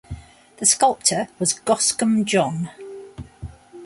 [0.57, 2.71] The sculptor was Goscombe John.